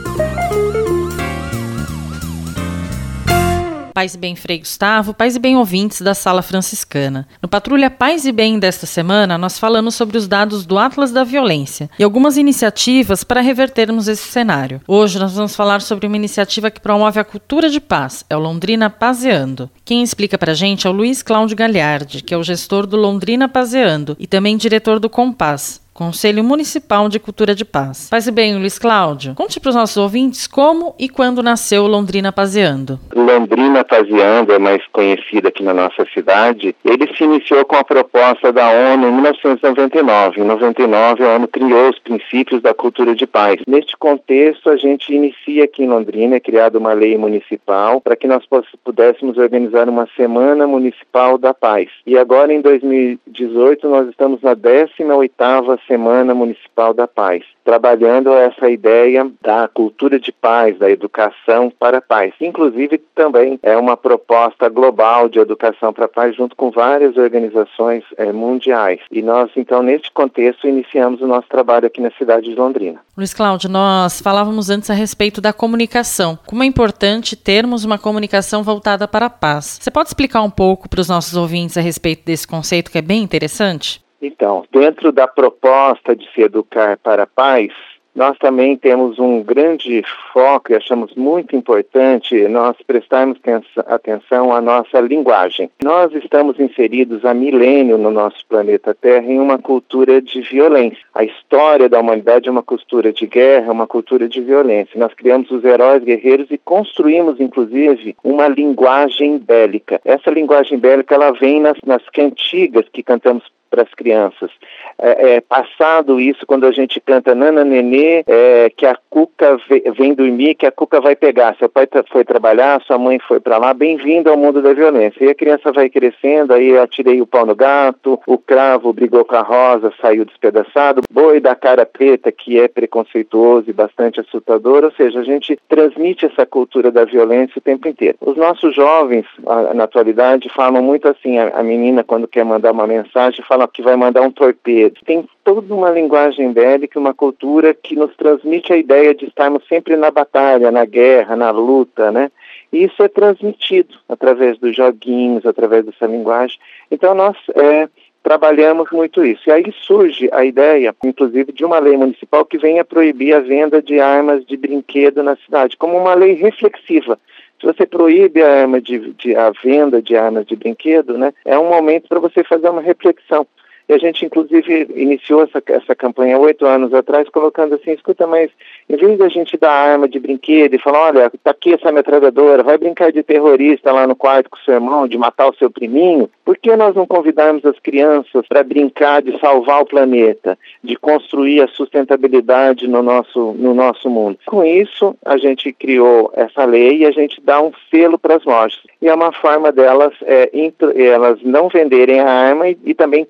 Paz 3.98 4.14
e 4.14 4.18
Bem 4.18 4.36
Frei 4.36 4.60
Gustavo, 4.60 5.12
Paz 5.12 5.34
e 5.34 5.40
Bem 5.40 5.56
ouvintes 5.56 6.00
da 6.00 6.14
Sala 6.14 6.40
Franciscana. 6.40 7.26
No 7.42 7.48
Patrulha 7.48 7.90
Paz 7.90 8.24
e 8.26 8.30
Bem 8.30 8.56
desta 8.56 8.86
semana, 8.86 9.36
nós 9.36 9.58
falamos 9.58 9.96
sobre 9.96 10.16
os 10.16 10.28
dados 10.28 10.64
do 10.64 10.78
Atlas 10.78 11.10
da 11.10 11.24
Violência 11.24 11.90
e 11.98 12.04
algumas 12.04 12.36
iniciativas 12.36 13.24
para 13.24 13.40
revertermos 13.40 14.06
esse 14.06 14.22
cenário. 14.22 14.80
Hoje 14.86 15.18
nós 15.18 15.32
vamos 15.32 15.56
falar 15.56 15.80
sobre 15.80 16.06
uma 16.06 16.14
iniciativa 16.14 16.70
que 16.70 16.80
promove 16.80 17.18
a 17.18 17.24
cultura 17.24 17.68
de 17.68 17.80
paz, 17.80 18.24
é 18.30 18.36
o 18.36 18.40
Londrina 18.40 18.88
Pazeando. 18.88 19.68
Quem 19.84 20.00
explica 20.00 20.38
para 20.38 20.52
a 20.52 20.54
gente 20.54 20.86
é 20.86 20.90
o 20.90 20.92
Luiz 20.92 21.20
Cláudio 21.20 21.56
Galhardi, 21.56 22.22
que 22.22 22.32
é 22.32 22.36
o 22.38 22.44
gestor 22.44 22.86
do 22.86 22.96
Londrina 22.96 23.48
Pazeando 23.48 24.16
e 24.20 24.28
também 24.28 24.56
diretor 24.56 25.00
do 25.00 25.10
Compaz. 25.10 25.80
Conselho 25.98 26.44
Municipal 26.44 27.08
de 27.08 27.18
Cultura 27.18 27.56
de 27.56 27.64
Paz. 27.64 28.08
Faz 28.08 28.28
bem, 28.30 28.56
Luiz 28.56 28.78
Cláudio. 28.78 29.34
Conte 29.34 29.58
para 29.58 29.70
os 29.70 29.74
nossos 29.74 29.96
ouvintes 29.96 30.46
como 30.46 30.94
e 30.96 31.08
quando 31.08 31.42
nasceu 31.42 31.88
Londrina 31.88 32.30
Pazeando. 32.30 33.00
Londrina 33.12 33.82
Pazeando 33.82 34.52
é 34.52 34.60
mais 34.60 34.80
conhecida 34.92 35.48
aqui 35.48 35.64
na 35.64 35.74
nossa 35.74 36.06
cidade. 36.14 36.72
Ele 36.84 37.12
se 37.16 37.24
iniciou 37.24 37.64
com 37.64 37.74
a 37.74 37.82
proposta 37.82 38.52
da 38.52 38.70
ONU 38.70 39.08
em 39.08 39.12
1999. 39.12 40.40
Em 40.40 40.44
99, 40.44 41.24
a 41.24 41.34
ONU 41.34 41.48
criou 41.48 41.90
os 41.90 41.98
princípios 41.98 42.62
da 42.62 42.72
cultura 42.72 43.12
de 43.16 43.26
paz. 43.26 43.60
Neste 43.66 43.96
contexto, 43.96 44.70
a 44.70 44.76
gente 44.76 45.12
inicia 45.12 45.64
aqui 45.64 45.82
em 45.82 45.88
Londrina, 45.88 46.36
é 46.36 46.40
criada 46.40 46.78
uma 46.78 46.92
lei 46.92 47.18
municipal 47.18 48.00
para 48.00 48.14
que 48.14 48.28
nós 48.28 48.44
pudéssemos 48.84 49.36
organizar 49.36 49.88
uma 49.88 50.08
Semana 50.16 50.64
Municipal 50.64 51.36
da 51.38 51.52
Paz. 51.52 51.88
E 52.06 52.16
agora, 52.16 52.52
em 52.52 52.60
2018, 52.60 53.88
nós 53.88 54.08
estamos 54.08 54.40
na 54.42 54.54
18ª 54.54 55.87
Semana 55.88 56.34
Municipal 56.34 56.94
da 56.94 57.08
Paz, 57.08 57.42
trabalhando 57.64 58.32
essa 58.32 58.70
ideia 58.70 59.28
da 59.42 59.66
cultura 59.66 60.20
de 60.20 60.30
paz, 60.30 60.78
da 60.78 60.90
educação 60.90 61.72
para 61.76 61.98
a 61.98 62.02
paz. 62.02 62.32
Inclusive, 62.40 62.98
também 63.14 63.58
é 63.62 63.76
uma 63.76 63.96
proposta 63.96 64.68
global 64.68 65.28
de 65.28 65.38
educação 65.38 65.92
para 65.92 66.04
a 66.04 66.08
paz, 66.08 66.36
junto 66.36 66.54
com 66.54 66.70
várias 66.70 67.16
organizações 67.16 68.04
é, 68.16 68.30
mundiais. 68.32 69.00
E 69.10 69.22
nós, 69.22 69.50
então, 69.56 69.82
neste 69.82 70.12
contexto, 70.12 70.68
iniciamos 70.68 71.20
o 71.20 71.26
nosso 71.26 71.48
trabalho 71.48 71.86
aqui 71.86 72.00
na 72.00 72.10
cidade 72.12 72.50
de 72.50 72.54
Londrina. 72.54 73.00
Luiz 73.16 73.34
Cláudio, 73.34 73.68
nós 73.68 74.20
falávamos 74.20 74.70
antes 74.70 74.90
a 74.90 74.94
respeito 74.94 75.40
da 75.40 75.52
comunicação. 75.52 76.38
Como 76.46 76.62
é 76.62 76.66
importante 76.66 77.34
termos 77.34 77.84
uma 77.84 77.98
comunicação 77.98 78.62
voltada 78.62 79.08
para 79.08 79.26
a 79.26 79.30
paz. 79.30 79.78
Você 79.80 79.90
pode 79.90 80.08
explicar 80.08 80.42
um 80.42 80.50
pouco 80.50 80.88
para 80.88 81.00
os 81.00 81.08
nossos 81.08 81.34
ouvintes 81.34 81.76
a 81.76 81.80
respeito 81.80 82.24
desse 82.24 82.46
conceito 82.46 82.90
que 82.90 82.98
é 82.98 83.02
bem 83.02 83.22
interessante? 83.22 84.06
Então, 84.20 84.64
dentro 84.72 85.12
da 85.12 85.28
proposta 85.28 86.14
de 86.14 86.28
se 86.32 86.42
educar 86.42 86.98
para 86.98 87.22
a 87.22 87.26
paz, 87.26 87.72
nós 88.18 88.36
também 88.38 88.76
temos 88.76 89.20
um 89.20 89.44
grande 89.44 90.02
foco 90.32 90.72
e 90.72 90.74
achamos 90.74 91.14
muito 91.14 91.54
importante 91.54 92.48
nós 92.48 92.76
prestarmos 92.84 93.38
atenção 93.86 94.52
à 94.52 94.60
nossa 94.60 94.98
linguagem. 94.98 95.70
Nós 95.80 96.12
estamos 96.12 96.58
inseridos 96.58 97.24
há 97.24 97.32
milênio 97.32 97.96
no 97.96 98.10
nosso 98.10 98.44
planeta 98.48 98.92
Terra 98.92 99.24
em 99.24 99.38
uma 99.38 99.56
cultura 99.56 100.20
de 100.20 100.40
violência. 100.40 100.98
A 101.14 101.22
história 101.22 101.88
da 101.88 102.00
humanidade 102.00 102.48
é 102.48 102.50
uma 102.50 102.62
cultura 102.62 103.12
de 103.12 103.24
guerra, 103.24 103.70
uma 103.70 103.86
cultura 103.86 104.28
de 104.28 104.40
violência. 104.40 104.98
Nós 104.98 105.14
criamos 105.14 105.48
os 105.52 105.62
heróis 105.62 106.02
guerreiros 106.02 106.48
e 106.50 106.58
construímos, 106.58 107.38
inclusive, 107.38 108.16
uma 108.24 108.48
linguagem 108.48 109.38
bélica. 109.38 110.00
Essa 110.04 110.28
linguagem 110.32 110.76
bélica 110.76 111.14
ela 111.14 111.30
vem 111.30 111.60
nas, 111.60 111.78
nas 111.86 112.02
cantigas 112.08 112.86
que 112.92 113.04
cantamos 113.04 113.44
para 113.68 113.82
as 113.82 113.94
crianças. 113.94 114.50
É, 114.98 115.36
é, 115.36 115.40
passado 115.40 116.20
isso, 116.20 116.46
quando 116.46 116.66
a 116.66 116.72
gente 116.72 117.00
canta 117.00 117.34
Nana 117.34 117.64
Nenê, 117.64 118.24
é, 118.26 118.70
que 118.76 118.86
a 118.86 118.96
Cuca 119.08 119.58
vem 119.96 120.14
dormir, 120.14 120.54
que 120.54 120.66
a 120.66 120.72
Cuca 120.72 121.00
vai 121.00 121.14
pegar. 121.14 121.56
Seu 121.56 121.68
pai 121.68 121.88
foi 122.10 122.24
trabalhar, 122.24 122.82
sua 122.82 122.98
mãe 122.98 123.18
foi 123.18 123.40
para 123.40 123.58
lá, 123.58 123.72
bem-vindo 123.72 124.30
ao 124.30 124.36
mundo 124.36 124.60
da 124.60 124.72
violência. 124.72 125.24
E 125.24 125.28
a 125.28 125.34
criança 125.34 125.72
vai 125.72 125.88
crescendo, 125.88 126.52
aí 126.52 126.68
eu 126.68 126.82
atirei 126.82 127.20
o 127.20 127.26
pau 127.26 127.46
no 127.46 127.54
gato, 127.54 128.20
o 128.26 128.38
cravo 128.38 128.92
brigou 128.92 129.24
com 129.24 129.36
a 129.36 129.42
rosa, 129.42 129.92
saiu 130.00 130.24
despedaçado, 130.24 131.02
boi 131.10 131.40
da 131.40 131.54
cara 131.54 131.86
preta, 131.86 132.32
que 132.32 132.58
é 132.58 132.68
preconceituoso 132.68 133.70
e 133.70 133.72
bastante 133.72 134.20
assustador, 134.20 134.84
ou 134.84 134.92
seja, 134.92 135.20
a 135.20 135.24
gente 135.24 135.58
transmite 135.68 136.26
essa 136.26 136.44
cultura 136.46 136.90
da 136.90 137.04
violência 137.04 137.58
o 137.58 137.62
tempo 137.62 137.88
inteiro. 137.88 138.16
Os 138.20 138.36
nossos 138.36 138.74
jovens, 138.74 139.26
na 139.74 139.84
atualidade, 139.84 140.48
falam 140.54 140.82
muito 140.82 141.08
assim, 141.08 141.38
a, 141.38 141.58
a 141.58 141.62
menina 141.62 142.04
quando 142.04 142.28
quer 142.28 142.44
mandar 142.44 142.72
uma 142.72 142.86
mensagem, 142.86 143.44
fala 143.44 143.57
fala 143.58 143.68
que 143.68 143.82
vai 143.82 143.96
mandar 143.96 144.22
um 144.22 144.30
torpedo. 144.30 145.00
Tem 145.04 145.28
toda 145.42 145.74
uma 145.74 145.90
linguagem 145.90 146.52
bélica, 146.52 146.98
uma 146.98 147.12
cultura 147.12 147.74
que 147.74 147.96
nos 147.96 148.14
transmite 148.16 148.72
a 148.72 148.76
ideia 148.76 149.12
de 149.12 149.26
estarmos 149.26 149.66
sempre 149.68 149.96
na 149.96 150.10
batalha, 150.10 150.70
na 150.70 150.84
guerra, 150.84 151.34
na 151.34 151.50
luta, 151.50 152.12
né? 152.12 152.30
E 152.72 152.84
isso 152.84 153.02
é 153.02 153.08
transmitido 153.08 153.94
através 154.08 154.58
dos 154.58 154.76
joguinhos, 154.76 155.44
através 155.44 155.84
dessa 155.84 156.06
linguagem. 156.06 156.58
Então 156.90 157.14
nós 157.14 157.36
é, 157.56 157.88
trabalhamos 158.22 158.88
muito 158.92 159.24
isso. 159.24 159.42
E 159.48 159.50
aí 159.50 159.74
surge 159.82 160.28
a 160.32 160.44
ideia, 160.44 160.94
inclusive, 161.02 161.50
de 161.52 161.64
uma 161.64 161.80
lei 161.80 161.96
municipal 161.96 162.44
que 162.44 162.58
venha 162.58 162.84
proibir 162.84 163.34
a 163.34 163.40
venda 163.40 163.82
de 163.82 163.98
armas 163.98 164.44
de 164.46 164.56
brinquedo 164.56 165.22
na 165.22 165.34
cidade, 165.36 165.76
como 165.76 165.96
uma 165.96 166.14
lei 166.14 166.34
reflexiva. 166.34 167.18
Se 167.60 167.66
você 167.66 167.84
proíbe 168.08 168.42
a, 168.42 168.62
arma 168.62 168.80
de, 168.80 169.12
de, 169.12 169.36
a 169.36 169.50
venda 169.62 170.00
de 170.00 170.16
armas 170.16 170.46
de 170.46 170.56
brinquedo, 170.56 171.18
né, 171.18 171.34
é 171.44 171.58
um 171.58 171.68
momento 171.68 172.08
para 172.08 172.18
você 172.18 172.42
fazer 172.42 172.70
uma 172.70 172.80
reflexão. 172.80 173.46
E 173.88 173.94
a 173.94 173.98
gente 173.98 174.24
inclusive 174.24 174.88
iniciou 174.94 175.42
essa, 175.42 175.62
essa 175.66 175.94
campanha 175.94 176.38
oito 176.38 176.66
anos 176.66 176.92
atrás, 176.92 177.28
colocando 177.28 177.74
assim, 177.74 177.92
escuta, 177.92 178.26
mas 178.26 178.50
em 178.88 178.96
vez 178.96 179.18
da 179.18 179.28
gente 179.28 179.56
dar 179.56 179.72
arma 179.72 180.08
de 180.08 180.18
brinquedo 180.18 180.74
e 180.74 180.78
falar, 180.78 181.08
olha, 181.08 181.32
tá 181.42 181.50
aqui 181.50 181.72
essa 181.72 181.90
metralhadora, 181.90 182.62
vai 182.62 182.76
brincar 182.76 183.10
de 183.10 183.22
terrorista 183.22 183.92
lá 183.92 184.06
no 184.06 184.14
quarto 184.14 184.50
com 184.50 184.58
seu 184.58 184.74
irmão, 184.74 185.08
de 185.08 185.16
matar 185.16 185.48
o 185.48 185.56
seu 185.56 185.70
priminho, 185.70 186.28
por 186.48 186.56
que 186.56 186.74
nós 186.76 186.94
não 186.94 187.06
convidarmos 187.06 187.62
as 187.66 187.78
crianças 187.78 188.46
para 188.48 188.62
brincar 188.62 189.20
de 189.20 189.38
salvar 189.38 189.82
o 189.82 189.86
planeta, 189.86 190.58
de 190.82 190.96
construir 190.96 191.60
a 191.60 191.68
sustentabilidade 191.68 192.88
no 192.88 193.02
nosso, 193.02 193.52
no 193.52 193.74
nosso 193.74 194.08
mundo? 194.08 194.38
Com 194.46 194.64
isso, 194.64 195.14
a 195.22 195.36
gente 195.36 195.70
criou 195.74 196.32
essa 196.34 196.64
lei 196.64 197.00
e 197.00 197.06
a 197.06 197.10
gente 197.10 197.38
dá 197.42 197.60
um 197.60 197.70
selo 197.90 198.18
para 198.18 198.36
as 198.36 198.44
lojas. 198.46 198.80
E 199.02 199.08
é 199.08 199.14
uma 199.14 199.30
forma 199.30 199.70
delas, 199.70 200.14
é, 200.22 200.50
elas 200.96 201.38
não 201.42 201.68
venderem 201.68 202.20
a 202.20 202.30
arma 202.30 202.66
e, 202.70 202.78
e 202.82 202.94
também 202.94 203.26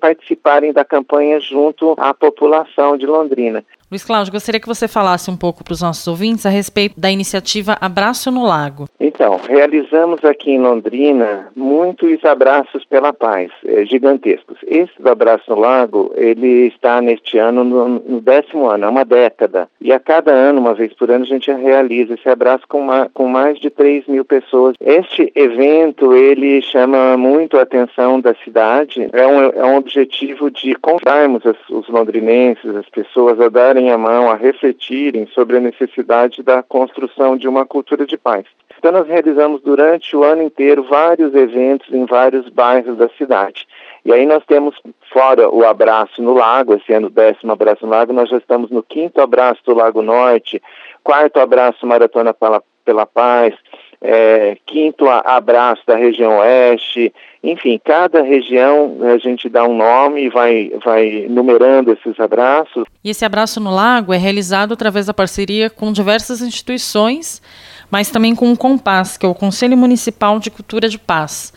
participarem 0.49 0.73
da 0.73 0.83
campanha 0.83 1.39
junto 1.39 1.93
à 1.97 2.13
população 2.13 2.97
de 2.97 3.05
Londrina. 3.05 3.63
Luiz 3.91 4.03
Cláudio, 4.03 4.31
gostaria 4.31 4.61
que 4.61 4.67
você 4.67 4.87
falasse 4.87 5.31
um 5.31 5.35
pouco 5.35 5.63
para 5.63 5.73
os 5.73 5.81
nossos 5.81 6.05
ouvintes 6.07 6.45
a 6.45 6.49
respeito 6.49 6.99
da 6.99 7.09
iniciativa 7.09 7.75
Abraço 7.81 8.29
no 8.29 8.43
Lago. 8.43 8.87
Então, 8.99 9.39
realizamos 9.49 10.23
aqui 10.23 10.51
em 10.51 10.59
Londrina 10.59 11.47
muitos 11.55 12.23
abraços 12.23 12.85
pela 12.85 13.11
paz, 13.11 13.49
é, 13.65 13.83
gigantescos. 13.85 14.59
Esse 14.67 14.93
do 15.01 15.09
Abraço 15.09 15.49
no 15.49 15.59
Lago, 15.59 16.11
ele 16.15 16.67
está 16.67 17.01
neste 17.01 17.39
ano 17.39 17.63
no, 17.63 17.87
no, 17.87 18.21
décimo 18.21 18.69
ano, 18.69 18.85
é 18.85 18.89
uma 18.89 19.03
década. 19.03 19.67
E 19.81 19.91
a 19.91 19.99
cada 19.99 20.31
ano, 20.31 20.59
uma 20.59 20.75
vez 20.75 20.93
por 20.93 21.09
ano, 21.09 21.23
a 21.23 21.27
gente 21.27 21.51
realiza 21.51 22.13
esse 22.13 22.29
abraço 22.29 22.65
com, 22.67 22.81
uma, 22.81 23.09
com 23.11 23.27
mais 23.27 23.59
de 23.59 23.71
3 23.71 24.05
mil 24.05 24.23
pessoas. 24.23 24.75
Este 24.79 25.31
evento, 25.33 26.13
ele 26.13 26.61
chama 26.61 27.17
muito 27.17 27.57
a 27.57 27.63
atenção 27.63 28.21
da 28.21 28.35
cidade. 28.43 29.09
É 29.11 29.25
um, 29.25 29.41
é 29.41 29.65
um 29.65 29.77
objetivo 29.77 30.51
de 30.51 30.75
convidarmos 30.75 31.41
os 31.71 31.89
londrinenses, 31.89 32.75
as 32.75 32.87
pessoas 32.89 33.41
a 33.41 33.49
darem 33.49 33.78
darem 33.79 33.91
a 33.91 33.97
mão, 33.97 34.29
a 34.29 34.35
refletirem 34.35 35.25
sobre 35.27 35.57
a 35.57 35.61
necessidade 35.61 36.43
da 36.43 36.61
construção 36.61 37.37
de 37.37 37.47
uma 37.47 37.65
cultura 37.65 38.05
de 38.05 38.17
paz. 38.17 38.45
Então, 38.77 38.91
nós 38.91 39.07
realizamos 39.07 39.61
durante 39.61 40.15
o 40.15 40.23
ano 40.23 40.43
inteiro 40.43 40.83
vários 40.83 41.33
eventos 41.33 41.91
em 41.93 42.05
vários 42.05 42.47
bairros 42.49 42.97
da 42.97 43.09
cidade. 43.09 43.67
E 44.05 44.11
aí 44.13 44.25
nós 44.25 44.43
temos, 44.45 44.75
fora 45.11 45.49
o 45.49 45.65
abraço 45.65 46.21
no 46.21 46.33
lago, 46.33 46.73
esse 46.73 46.93
ano 46.93 47.09
décimo 47.09 47.51
abraço 47.51 47.85
no 47.85 47.91
lago, 47.91 48.13
nós 48.13 48.29
já 48.29 48.37
estamos 48.37 48.69
no 48.69 48.83
quinto 48.83 49.21
abraço 49.21 49.61
do 49.65 49.73
Lago 49.73 50.01
Norte, 50.01 50.61
quarto 51.03 51.39
abraço 51.39 51.85
Maratona 51.85 52.33
pela, 52.33 52.63
pela 52.85 53.05
Paz, 53.05 53.53
é, 54.01 54.57
quinto 54.65 55.07
abraço 55.07 55.81
da 55.85 55.95
região 55.95 56.37
oeste, 56.37 57.13
enfim, 57.43 57.79
cada 57.83 58.21
região 58.21 58.97
a 59.13 59.17
gente 59.17 59.49
dá 59.49 59.65
um 59.65 59.75
nome 59.75 60.25
e 60.25 60.29
vai, 60.29 60.71
vai 60.83 61.27
numerando 61.29 61.91
esses 61.91 62.19
abraços. 62.19 62.83
E 63.03 63.09
esse 63.09 63.25
abraço 63.25 63.59
no 63.59 63.71
lago 63.71 64.13
é 64.13 64.17
realizado 64.17 64.73
através 64.73 65.05
da 65.05 65.13
parceria 65.13 65.69
com 65.69 65.91
diversas 65.91 66.41
instituições, 66.41 67.41
mas 67.89 68.09
também 68.09 68.35
com 68.35 68.51
o 68.51 68.57
Compaz, 68.57 69.17
que 69.17 69.25
é 69.25 69.29
o 69.29 69.35
Conselho 69.35 69.77
Municipal 69.77 70.39
de 70.39 70.51
Cultura 70.51 70.87
de 70.87 70.99
Paz. 70.99 71.53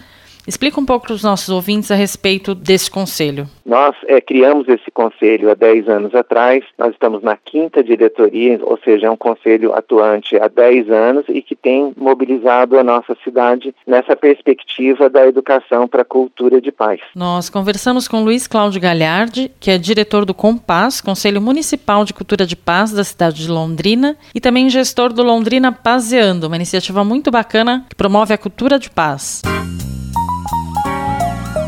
Explica 0.47 0.81
um 0.81 0.85
pouco 0.85 1.07
para 1.07 1.15
os 1.15 1.23
nossos 1.23 1.49
ouvintes 1.49 1.91
a 1.91 1.95
respeito 1.95 2.55
desse 2.55 2.91
conselho. 2.91 3.49
Nós 3.65 3.95
é, 4.07 4.21
criamos 4.21 4.69
esse 4.69 4.91
conselho 4.91 5.51
há 5.51 5.55
10 5.55 5.89
anos 5.89 6.15
atrás, 6.15 6.65
nós 6.77 6.93
estamos 6.93 7.23
na 7.23 7.37
quinta 7.37 7.83
diretoria, 7.83 8.59
ou 8.63 8.79
seja, 8.85 9.07
é 9.07 9.11
um 9.11 9.17
conselho 9.17 9.73
atuante 9.73 10.37
há 10.37 10.49
10 10.49 10.91
anos 10.91 11.25
e 11.29 11.41
que 11.41 11.55
tem 11.55 11.93
mobilizado 11.97 12.79
a 12.79 12.83
nossa 12.83 13.17
cidade 13.23 13.75
nessa 13.87 14.17
perspectiva 14.17 15.09
da 15.09 15.27
educação 15.27 15.87
para 15.87 16.03
a 16.03 16.05
cultura 16.05 16.61
de 16.61 16.73
paz. 16.73 17.01
Nós 17.15 17.49
conversamos 17.49 18.09
com 18.09 18.25
Luiz 18.25 18.47
Cláudio 18.47 18.81
Galhardi, 18.81 19.51
que 19.61 19.71
é 19.71 19.79
diretor 19.79 20.25
do 20.25 20.35
Compaz, 20.35 21.01
Conselho 21.01 21.41
Municipal 21.41 22.05
de 22.05 22.13
Cultura 22.13 22.45
de 22.45 22.57
Paz 22.57 22.93
da 22.93 23.05
cidade 23.05 23.43
de 23.43 23.51
Londrina, 23.51 24.17
e 24.35 24.41
também 24.41 24.69
gestor 24.69 25.13
do 25.13 25.23
Londrina 25.23 25.71
Pazeando, 25.73 26.49
uma 26.49 26.57
iniciativa 26.57 27.05
muito 27.05 27.31
bacana 27.31 27.87
que 27.89 27.95
promove 27.95 28.35
a 28.35 28.39
cultura 28.39 28.79
de 28.79 28.91
paz. 28.91 29.43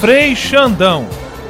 Frei 0.00 0.36
Xandão. 0.36 1.08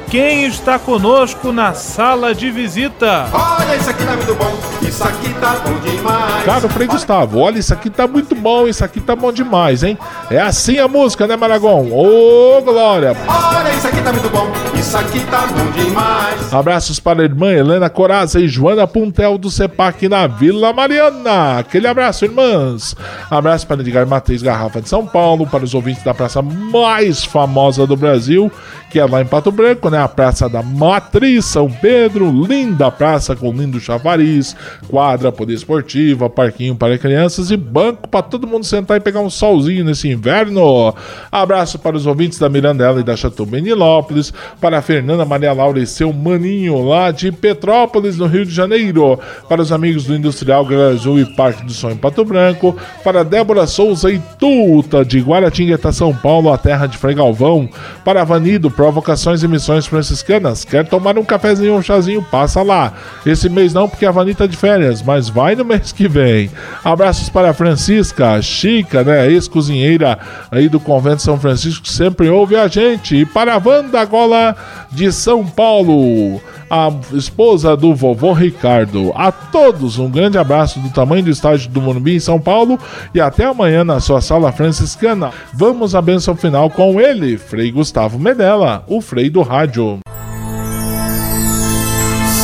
Quem 0.09 0.45
está 0.45 0.79
conosco 0.79 1.51
na 1.51 1.75
sala 1.75 2.33
de 2.33 2.49
visita? 2.49 3.27
Olha, 3.31 3.75
isso 3.75 3.91
aqui 3.91 4.03
tá 4.03 4.15
muito 4.15 4.33
bom, 4.33 4.57
isso 4.81 5.03
aqui 5.03 5.33
tá 5.35 5.55
bom 5.63 5.79
demais. 5.87 6.45
Cara, 6.45 6.69
Frei 6.69 6.87
Gustavo, 6.87 7.37
olha, 7.37 7.59
isso 7.59 7.71
aqui 7.71 7.91
tá 7.91 8.07
muito 8.07 8.33
bom, 8.33 8.67
isso 8.67 8.83
aqui 8.83 8.99
tá 8.99 9.15
bom 9.15 9.31
demais, 9.31 9.83
hein? 9.83 9.95
É 10.31 10.39
assim 10.39 10.79
a 10.79 10.87
música, 10.87 11.27
né, 11.27 11.35
Maragon? 11.35 11.91
Ô, 11.91 12.59
Glória! 12.63 13.15
Olha, 13.27 13.69
isso 13.69 13.87
aqui 13.87 14.01
tá 14.01 14.11
muito 14.11 14.29
bom, 14.31 14.51
isso 14.73 14.97
aqui 14.97 15.19
tá 15.27 15.45
bom 15.45 15.69
demais. 15.79 16.51
Abraços 16.51 16.99
para 16.99 17.21
a 17.21 17.25
irmã 17.25 17.51
Helena 17.51 17.87
Coraza 17.87 18.39
e 18.39 18.47
Joana 18.47 18.87
Puntel 18.87 19.37
do 19.37 19.51
CEPAC 19.51 20.09
na 20.09 20.25
Vila 20.25 20.73
Mariana. 20.73 21.59
Aquele 21.59 21.87
abraço, 21.87 22.25
irmãs. 22.25 22.95
Abraço 23.29 23.67
para 23.67 23.81
Edgar 23.81 24.07
Matheus 24.07 24.41
Garrafa 24.41 24.81
de 24.81 24.89
São 24.89 25.05
Paulo, 25.05 25.45
para 25.45 25.63
os 25.63 25.75
ouvintes 25.75 26.03
da 26.03 26.15
praça 26.15 26.41
mais 26.41 27.23
famosa 27.23 27.85
do 27.85 27.95
Brasil, 27.95 28.51
que 28.89 28.99
é 28.99 29.05
lá 29.05 29.21
em 29.21 29.25
Pato 29.25 29.51
Branco, 29.51 29.87
né? 29.91 29.98
A 29.99 30.07
Praça 30.07 30.47
da 30.47 30.63
Matriz 30.63 31.43
São 31.43 31.69
Pedro, 31.69 32.31
linda 32.31 32.89
praça 32.89 33.35
com 33.35 33.51
lindo 33.51 33.81
chavariz, 33.81 34.55
quadra 34.87 35.29
poliesportiva, 35.29 36.29
parquinho 36.29 36.73
para 36.73 36.97
crianças 36.97 37.51
e 37.51 37.57
banco 37.57 38.07
para 38.07 38.21
todo 38.21 38.47
mundo 38.47 38.65
sentar 38.65 38.95
e 38.95 39.01
pegar 39.01 39.19
um 39.19 39.29
solzinho 39.29 39.83
nesse 39.83 40.07
inverno. 40.07 40.95
Abraço 41.29 41.77
para 41.77 41.97
os 41.97 42.05
ouvintes 42.05 42.39
da 42.39 42.47
Mirandela 42.47 43.01
e 43.01 43.03
da 43.03 43.17
Chateau 43.17 43.45
Benilópolis, 43.45 44.31
para 44.61 44.77
a 44.77 44.81
Fernanda 44.81 45.25
Maria 45.25 45.51
Laura 45.51 45.81
e 45.81 45.85
seu 45.85 46.13
maninho 46.13 46.81
lá 46.81 47.11
de 47.11 47.29
Petrópolis, 47.29 48.17
no 48.17 48.25
Rio 48.25 48.45
de 48.45 48.53
Janeiro, 48.53 49.19
para 49.49 49.61
os 49.61 49.71
amigos 49.71 50.05
do 50.05 50.15
Industrial 50.15 50.65
Gran 50.65 50.95
e 50.95 51.25
Parque 51.35 51.65
do 51.65 51.73
Sonho 51.73 51.97
Pato 51.97 52.23
Branco, 52.23 52.73
para 53.03 53.23
Débora 53.23 53.67
Souza 53.67 54.09
e 54.09 54.19
Tuta 54.39 55.03
de 55.03 55.19
Guaratingueta, 55.19 55.91
São 55.91 56.15
Paulo, 56.15 56.53
a 56.53 56.57
terra 56.57 56.87
de 56.87 56.97
Frei 56.97 57.15
Galvão, 57.15 57.69
para 58.05 58.23
Vanido, 58.23 58.71
Provocações 58.71 59.43
e 59.43 59.47
Missões 59.47 59.88
franciscanas. 59.89 60.63
Quer 60.63 60.87
tomar 60.87 61.17
um 61.17 61.25
cafezinho 61.25 61.75
um 61.75 61.81
chazinho? 61.81 62.21
Passa 62.21 62.61
lá. 62.61 62.93
Esse 63.25 63.49
mês 63.49 63.73
não, 63.73 63.89
porque 63.89 64.05
a 64.05 64.11
Vani 64.11 64.33
tá 64.33 64.45
de 64.45 64.55
férias, 64.55 65.01
mas 65.01 65.27
vai 65.27 65.55
no 65.55 65.65
mês 65.65 65.91
que 65.91 66.07
vem. 66.07 66.49
Abraços 66.83 67.27
para 67.27 67.49
a 67.49 67.53
Francisca, 67.53 68.41
Chica, 68.41 69.03
né? 69.03 69.29
Ex-cozinheira 69.29 70.17
aí 70.51 70.69
do 70.69 70.79
Convento 70.79 71.21
São 71.21 71.39
Francisco, 71.39 71.83
que 71.83 71.91
sempre 71.91 72.29
ouve 72.29 72.55
a 72.55 72.67
gente. 72.67 73.17
E 73.17 73.25
para 73.25 73.55
a 73.55 73.61
Wanda 73.63 74.05
Gola 74.05 74.55
de 74.91 75.11
São 75.11 75.45
Paulo 75.45 76.39
a 76.69 76.91
esposa 77.13 77.75
do 77.75 77.95
vovô 77.95 78.33
Ricardo. 78.33 79.11
A 79.15 79.31
todos 79.31 79.97
um 79.97 80.09
grande 80.09 80.37
abraço 80.37 80.79
do 80.79 80.89
tamanho 80.89 81.23
do 81.23 81.31
estádio 81.31 81.69
do 81.69 81.81
Morumbi 81.81 82.15
em 82.15 82.19
São 82.19 82.39
Paulo 82.39 82.77
e 83.13 83.19
até 83.19 83.45
amanhã 83.45 83.83
na 83.83 83.99
sua 83.99 84.21
sala 84.21 84.51
franciscana. 84.51 85.31
Vamos 85.53 85.95
à 85.95 86.01
benção 86.01 86.35
final 86.35 86.69
com 86.69 86.99
ele, 87.01 87.37
Frei 87.37 87.71
Gustavo 87.71 88.19
Medella, 88.19 88.83
o 88.87 89.01
Frei 89.01 89.29
do 89.29 89.41
Rádio. 89.41 89.99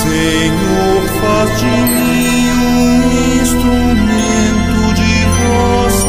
Senhor, 0.01 1.01
faz 1.21 1.59
de 1.59 1.65
mim 1.65 2.49
um 2.51 3.41
instrumento 3.41 4.93
de 4.95 5.25
vossa 5.43 6.07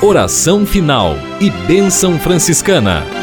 paz. 0.00 0.02
Oração 0.02 0.66
final 0.66 1.16
e 1.40 1.50
bênção 1.66 2.18
franciscana. 2.18 3.13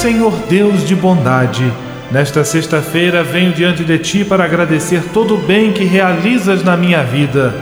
Senhor 0.00 0.32
Deus 0.48 0.88
de 0.88 0.96
bondade, 0.96 1.70
nesta 2.10 2.42
sexta-feira 2.42 3.22
venho 3.22 3.52
diante 3.52 3.84
de 3.84 3.98
Ti 3.98 4.24
para 4.24 4.44
agradecer 4.44 5.02
todo 5.12 5.34
o 5.34 5.36
bem 5.36 5.74
que 5.74 5.84
realizas 5.84 6.64
na 6.64 6.74
minha 6.74 7.04
vida. 7.04 7.54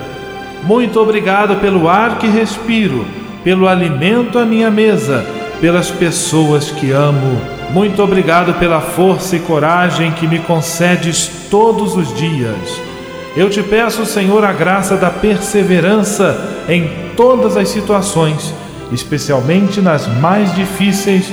Muito 0.63 1.01
obrigado 1.01 1.57
pelo 1.57 1.89
ar 1.89 2.17
que 2.17 2.29
respiro, 2.29 3.05
pelo 3.43 3.67
alimento 3.67 4.39
à 4.39 4.45
minha 4.45 4.71
mesa, 4.71 5.27
pelas 5.61 5.91
pessoas 5.91 6.71
que 6.71 6.93
amo. 6.93 7.41
Muito 7.71 8.01
obrigado 8.05 8.55
pela 8.55 8.81
força 8.81 9.35
e 9.35 9.41
coragem 9.41 10.13
que 10.13 10.29
me 10.29 10.39
concedes 10.39 11.49
todos 11.51 11.97
os 11.97 12.15
dias. 12.15 12.81
Eu 13.37 13.51
te 13.51 13.65
peço, 13.65 14.07
Senhor, 14.07 14.45
a 14.45 14.53
graça 14.53 14.97
da 14.97 15.11
perseverança 15.11 16.65
em 16.69 16.89
todas 17.17 17.57
as 17.57 17.69
situações, 17.69 18.55
especialmente 18.93 19.81
nas 19.81 20.07
mais 20.21 20.55
difíceis 20.55 21.33